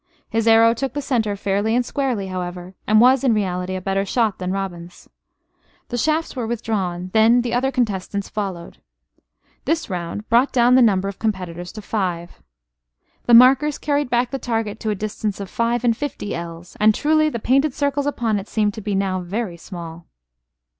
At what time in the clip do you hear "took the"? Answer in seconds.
0.73-0.99